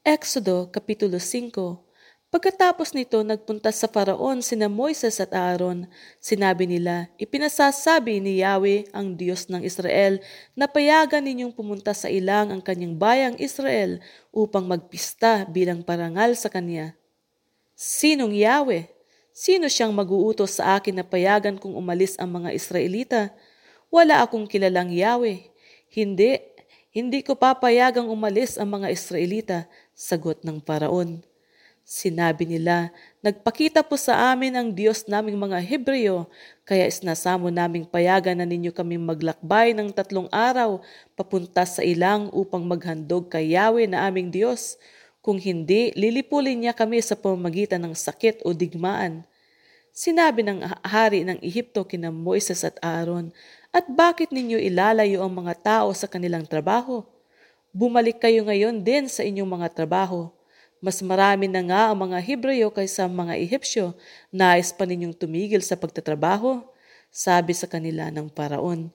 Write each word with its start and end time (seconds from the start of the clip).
Exodo 0.00 0.72
Kapitulo 0.72 1.20
5 1.20 1.52
Pagkatapos 2.32 2.96
nito, 2.96 3.20
nagpunta 3.20 3.68
sa 3.68 3.84
Faraon 3.84 4.40
sina 4.40 4.64
Moises 4.64 5.20
at 5.20 5.28
Aaron. 5.36 5.84
Sinabi 6.16 6.64
nila, 6.64 7.12
Ipinasasabi 7.20 8.16
ni 8.16 8.40
Yahweh, 8.40 8.88
ang 8.96 9.12
Diyos 9.12 9.52
ng 9.52 9.60
Israel, 9.60 10.16
na 10.56 10.64
payagan 10.64 11.20
ninyong 11.20 11.52
pumunta 11.52 11.92
sa 11.92 12.08
ilang 12.08 12.48
ang 12.48 12.64
kanyang 12.64 12.96
bayang 12.96 13.36
Israel 13.36 14.00
upang 14.32 14.64
magpista 14.64 15.44
bilang 15.44 15.84
parangal 15.84 16.32
sa 16.32 16.48
kanya. 16.48 16.96
Sinong 17.76 18.32
Yahweh? 18.32 18.88
Sino 19.36 19.68
siyang 19.68 19.92
mag-uutos 19.92 20.64
sa 20.64 20.80
akin 20.80 20.96
na 20.96 21.04
payagan 21.04 21.60
kung 21.60 21.76
umalis 21.76 22.16
ang 22.16 22.40
mga 22.40 22.56
Israelita? 22.56 23.36
Wala 23.92 24.24
akong 24.24 24.48
kilalang 24.48 24.88
Yahweh. 24.88 25.44
Hindi, 25.92 26.40
hindi 26.90 27.22
ko 27.22 27.38
papayagang 27.38 28.10
umalis 28.10 28.58
ang 28.58 28.74
mga 28.74 28.90
Israelita, 28.90 29.58
sagot 29.94 30.42
ng 30.42 30.58
Paraon. 30.58 31.22
Sinabi 31.86 32.46
nila, 32.46 32.90
Nagpakita 33.22 33.82
po 33.82 33.94
sa 33.94 34.34
amin 34.34 34.54
ang 34.54 34.70
Diyos 34.74 35.06
naming 35.06 35.38
mga 35.38 35.58
Hebreo, 35.58 36.26
kaya 36.66 36.90
isnasamo 36.90 37.50
naming 37.50 37.86
payagan 37.86 38.38
na 38.38 38.46
ninyo 38.46 38.74
kaming 38.74 39.02
maglakbay 39.02 39.70
ng 39.74 39.90
tatlong 39.94 40.26
araw 40.34 40.82
papunta 41.14 41.62
sa 41.66 41.82
ilang 41.82 42.26
upang 42.30 42.62
maghandog 42.66 43.30
kay 43.30 43.54
Yahweh 43.54 43.90
na 43.90 44.06
aming 44.06 44.30
Diyos. 44.30 44.74
Kung 45.22 45.38
hindi, 45.38 45.94
lilipulin 45.94 46.62
niya 46.62 46.74
kami 46.74 47.02
sa 47.02 47.14
pamamagitan 47.14 47.82
ng 47.86 47.94
sakit 47.94 48.42
o 48.42 48.50
digmaan. 48.50 49.22
Sinabi 49.90 50.46
ng 50.46 50.62
hari 50.86 51.26
ng 51.26 51.42
Ehipto 51.42 51.82
kina 51.82 52.14
Moises 52.14 52.62
at 52.62 52.78
Aaron, 52.78 53.34
At 53.70 53.86
bakit 53.86 54.34
ninyo 54.34 54.58
ilalayo 54.58 55.22
ang 55.22 55.32
mga 55.34 55.54
tao 55.62 55.88
sa 55.94 56.10
kanilang 56.10 56.46
trabaho? 56.46 57.06
Bumalik 57.70 58.18
kayo 58.18 58.42
ngayon 58.42 58.82
din 58.82 59.06
sa 59.06 59.22
inyong 59.22 59.46
mga 59.46 59.68
trabaho 59.70 60.34
mas 60.80 61.04
marami 61.04 61.44
na 61.44 61.60
nga 61.60 61.92
ang 61.92 62.08
mga 62.08 62.18
Hebreo 62.24 62.72
kaysa 62.72 63.04
mga 63.04 63.36
Ehipsyo. 63.36 63.92
Nais 64.32 64.72
pa 64.72 64.88
ninyong 64.88 65.12
tumigil 65.12 65.60
sa 65.60 65.76
pagtatrabaho? 65.76 66.64
Sabi 67.12 67.52
sa 67.52 67.68
kanila 67.68 68.08
ng 68.08 68.32
paraon. 68.32 68.88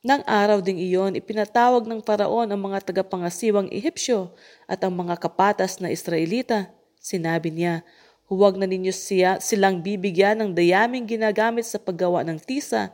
Nang 0.00 0.24
araw 0.24 0.64
ding 0.64 0.80
iyon, 0.80 1.20
ipinatawag 1.20 1.84
ng 1.84 2.00
paraon 2.00 2.48
ang 2.48 2.60
mga 2.64 2.80
tagapangasiwang 2.80 3.68
Ehipsyo 3.68 4.32
at 4.64 4.80
ang 4.80 4.96
mga 4.96 5.20
kapatas 5.20 5.76
na 5.84 5.92
Israelita. 5.92 6.72
Sinabi 6.96 7.52
niya, 7.52 7.84
huwag 8.24 8.56
na 8.56 8.64
ninyo 8.64 8.94
siya, 8.94 9.36
silang 9.36 9.84
bibigyan 9.84 10.40
ng 10.40 10.50
dayaming 10.56 11.04
ginagamit 11.04 11.68
sa 11.68 11.76
paggawa 11.76 12.24
ng 12.24 12.40
tisa. 12.40 12.88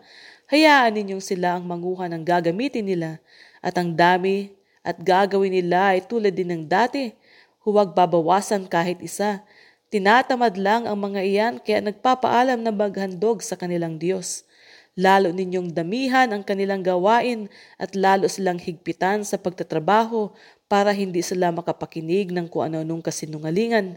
Hayaan 0.48 0.92
ninyong 0.96 1.24
sila 1.24 1.56
ang 1.56 1.64
manguha 1.64 2.08
ng 2.08 2.22
gagamitin 2.24 2.84
nila 2.84 3.22
at 3.64 3.76
ang 3.80 3.96
dami 3.96 4.52
at 4.84 5.00
gagawin 5.00 5.52
nila 5.52 5.96
ay 5.96 6.04
tulad 6.04 6.36
din 6.36 6.52
ng 6.52 6.64
dati 6.68 7.16
Huwag 7.64 7.96
babawasan 7.96 8.68
kahit 8.68 9.00
isa. 9.00 9.40
Tinatamad 9.88 10.60
lang 10.60 10.84
ang 10.84 11.00
mga 11.00 11.20
iyan 11.24 11.54
kaya 11.64 11.80
nagpapaalam 11.80 12.60
na 12.60 12.68
maghandog 12.68 13.40
sa 13.40 13.56
kanilang 13.56 13.96
Diyos. 13.96 14.44
Lalo 15.00 15.32
ninyong 15.32 15.72
damihan 15.72 16.28
ang 16.28 16.44
kanilang 16.44 16.84
gawain 16.84 17.48
at 17.80 17.96
lalo 17.96 18.28
silang 18.28 18.60
higpitan 18.60 19.24
sa 19.24 19.40
pagtatrabaho 19.40 20.28
para 20.68 20.92
hindi 20.92 21.24
sila 21.24 21.48
makapakinig 21.56 22.36
ng 22.36 22.52
kung 22.52 22.68
ano-anong 22.68 23.00
kasinungalingan. 23.00 23.96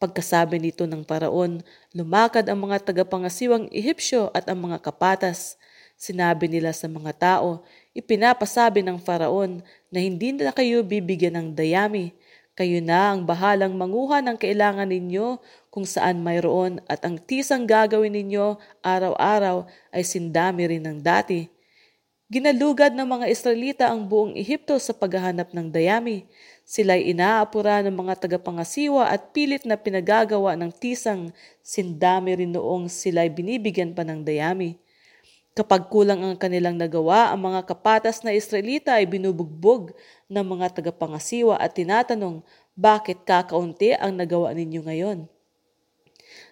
Pagkasabi 0.00 0.56
nito 0.56 0.88
ng 0.88 1.04
paraon, 1.04 1.60
lumakad 1.92 2.48
ang 2.48 2.56
mga 2.56 2.88
tagapangasiwang 2.88 3.68
Ehipsyo 3.68 4.32
at 4.32 4.48
ang 4.48 4.56
mga 4.56 4.80
kapatas. 4.80 5.60
Sinabi 6.00 6.48
nila 6.48 6.72
sa 6.72 6.88
mga 6.88 7.12
tao, 7.12 7.60
ipinapasabi 7.92 8.80
ng 8.80 8.96
faraon 8.96 9.60
na 9.92 10.00
hindi 10.00 10.32
na 10.32 10.56
kayo 10.56 10.80
bibigyan 10.80 11.36
ng 11.36 11.48
dayami 11.52 12.16
kayo 12.60 12.76
na 12.84 13.16
ang 13.16 13.24
bahalang 13.24 13.72
manguha 13.72 14.20
ng 14.20 14.36
kailangan 14.36 14.84
ninyo 14.84 15.40
kung 15.72 15.88
saan 15.88 16.20
mayroon 16.20 16.76
at 16.92 17.00
ang 17.08 17.16
tisang 17.16 17.64
gagawin 17.64 18.12
ninyo 18.12 18.60
araw-araw 18.84 19.64
ay 19.96 20.04
sindami 20.04 20.68
rin 20.68 20.84
ng 20.84 21.00
dati. 21.00 21.48
Ginalugad 22.28 22.92
ng 22.92 23.08
mga 23.08 23.26
Israelita 23.32 23.88
ang 23.88 24.04
buong 24.04 24.36
Ehipto 24.36 24.76
sa 24.76 24.92
paghahanap 24.92 25.56
ng 25.56 25.72
dayami. 25.72 26.28
Sila'y 26.70 27.10
inaapura 27.10 27.82
ng 27.82 27.90
mga 27.90 28.14
tagapangasiwa 28.22 29.10
at 29.10 29.34
pilit 29.34 29.66
na 29.66 29.74
pinagagawa 29.74 30.54
ng 30.54 30.70
tisang 30.70 31.34
sindami 31.66 32.38
rin 32.38 32.54
noong 32.54 32.86
sila'y 32.86 33.26
binibigyan 33.26 33.90
pa 33.90 34.06
ng 34.06 34.22
dayami. 34.22 34.78
Kapag 35.50 35.90
kulang 35.90 36.22
ang 36.22 36.38
kanilang 36.38 36.78
nagawa, 36.78 37.34
ang 37.34 37.42
mga 37.50 37.66
kapatas 37.66 38.22
na 38.22 38.30
Israelita 38.30 38.94
ay 38.94 39.10
binubugbog 39.10 39.90
ng 40.30 40.46
mga 40.46 40.78
tagapangasiwa 40.78 41.58
at 41.58 41.74
tinatanong, 41.74 42.46
bakit 42.78 43.26
kakaunti 43.26 43.98
ang 43.98 44.14
nagawa 44.14 44.54
ninyo 44.54 44.86
ngayon? 44.86 45.18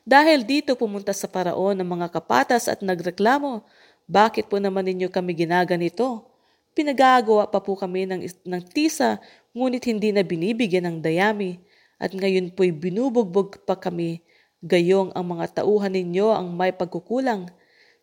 Dahil 0.02 0.42
dito 0.42 0.74
pumunta 0.74 1.14
sa 1.14 1.30
paraon 1.30 1.78
ang 1.78 1.88
mga 1.94 2.10
kapatas 2.10 2.66
at 2.66 2.82
nagreklamo, 2.82 3.62
bakit 4.10 4.50
po 4.50 4.58
naman 4.58 4.82
ninyo 4.82 5.14
kami 5.14 5.30
ginaganito? 5.38 6.26
Pinagagawa 6.74 7.46
pa 7.50 7.62
po 7.62 7.78
kami 7.78 8.06
ng, 8.06 8.22
ng 8.26 8.62
tisa, 8.70 9.22
ngunit 9.58 9.82
hindi 9.90 10.14
na 10.14 10.22
binibigyan 10.22 10.86
ng 10.86 10.98
dayami, 11.02 11.58
at 11.98 12.14
ngayon 12.14 12.54
po'y 12.54 12.70
binubugbog 12.70 13.66
pa 13.66 13.74
kami, 13.74 14.22
gayong 14.62 15.10
ang 15.18 15.26
mga 15.34 15.62
tauhan 15.62 15.90
ninyo 15.90 16.30
ang 16.30 16.54
may 16.54 16.70
pagkukulang. 16.70 17.50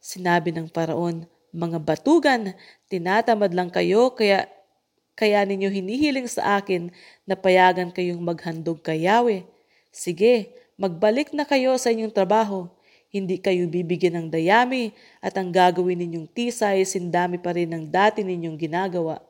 Sinabi 0.03 0.51
ng 0.51 0.67
paraon, 0.67 1.23
mga 1.55 1.79
batugan, 1.79 2.51
tinatamad 2.91 3.55
lang 3.55 3.71
kayo 3.71 4.11
kaya 4.11 4.51
kaya 5.15 5.47
ninyo 5.47 5.71
hinihiling 5.71 6.27
sa 6.27 6.59
akin 6.59 6.91
na 7.23 7.39
payagan 7.39 7.87
kayong 7.87 8.19
maghandog 8.19 8.83
kay 8.83 9.07
Yahweh. 9.07 9.47
Sige, 9.87 10.51
magbalik 10.75 11.31
na 11.31 11.47
kayo 11.47 11.79
sa 11.79 11.95
inyong 11.95 12.11
trabaho. 12.11 12.67
Hindi 13.07 13.39
kayo 13.39 13.63
bibigyan 13.71 14.19
ng 14.19 14.27
dayami 14.27 14.91
at 15.23 15.39
ang 15.39 15.55
gagawin 15.55 16.03
ninyong 16.03 16.27
tisa 16.27 16.75
ay 16.75 16.83
sindami 16.83 17.39
pa 17.39 17.55
rin 17.55 17.71
ng 17.71 17.87
dati 17.87 18.27
ninyong 18.27 18.59
ginagawa. 18.59 19.23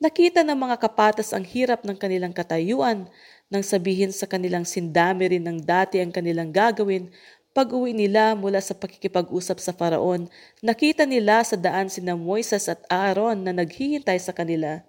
Nakita 0.00 0.40
ng 0.40 0.56
mga 0.56 0.80
kapatas 0.80 1.36
ang 1.36 1.44
hirap 1.44 1.84
ng 1.84 1.92
kanilang 1.92 2.32
katayuan 2.32 3.04
nang 3.52 3.60
sabihin 3.60 4.08
sa 4.16 4.24
kanilang 4.24 4.64
sindami 4.64 5.28
rin 5.28 5.44
ng 5.44 5.60
dati 5.60 6.00
ang 6.00 6.08
kanilang 6.08 6.48
gagawin 6.48 7.12
pag-uwi 7.52 7.92
nila 7.92 8.32
mula 8.32 8.64
sa 8.64 8.72
pakikipag-usap 8.72 9.60
sa 9.60 9.76
Faraon, 9.76 10.24
nakita 10.64 11.04
nila 11.04 11.44
sa 11.44 11.52
daan 11.52 11.92
sina 11.92 12.16
Moises 12.16 12.64
at 12.72 12.80
Aaron 12.88 13.44
na 13.44 13.52
naghihintay 13.52 14.16
sa 14.16 14.32
kanila. 14.32 14.80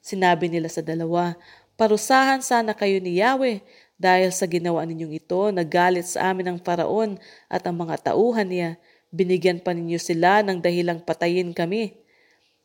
Sinabi 0.00 0.48
nila 0.48 0.72
sa 0.72 0.80
dalawa, 0.80 1.36
Parusahan 1.76 2.40
sana 2.40 2.72
kayo 2.72 3.04
ni 3.04 3.20
Yahweh 3.20 3.60
dahil 4.00 4.32
sa 4.32 4.48
ginawa 4.48 4.80
ninyong 4.88 5.12
ito, 5.12 5.52
nagalit 5.52 6.08
sa 6.08 6.32
amin 6.32 6.56
ang 6.56 6.58
Faraon 6.64 7.20
at 7.52 7.68
ang 7.68 7.76
mga 7.76 8.00
tauhan 8.00 8.48
niya. 8.48 8.70
Binigyan 9.12 9.60
pa 9.60 9.76
ninyo 9.76 10.00
sila 10.00 10.40
ng 10.40 10.64
dahilang 10.64 11.04
patayin 11.04 11.52
kami. 11.52 12.00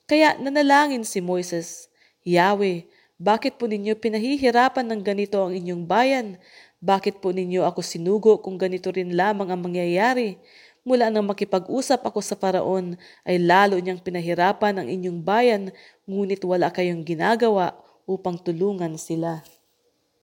Kaya 0.08 0.38
nanalangin 0.40 1.04
si 1.04 1.20
Moises, 1.26 1.89
Yahweh, 2.30 2.86
bakit 3.18 3.58
po 3.58 3.66
ninyo 3.66 3.98
pinahihirapan 3.98 4.86
ng 4.86 5.02
ganito 5.02 5.42
ang 5.42 5.50
inyong 5.50 5.84
bayan? 5.90 6.38
Bakit 6.78 7.20
po 7.20 7.34
ninyo 7.34 7.66
ako 7.66 7.82
sinugo 7.82 8.38
kung 8.40 8.56
ganito 8.56 8.94
rin 8.94 9.18
lamang 9.18 9.50
ang 9.50 9.60
mangyayari? 9.66 10.38
Mula 10.86 11.10
nang 11.10 11.26
makipag-usap 11.26 12.06
ako 12.06 12.22
sa 12.22 12.38
paraon 12.38 12.96
ay 13.26 13.42
lalo 13.42 13.76
niyang 13.82 14.00
pinahirapan 14.00 14.78
ang 14.78 14.88
inyong 14.88 15.20
bayan 15.26 15.74
ngunit 16.06 16.40
wala 16.46 16.70
kayong 16.70 17.02
ginagawa 17.04 17.76
upang 18.06 18.38
tulungan 18.38 18.96
sila. 18.96 19.44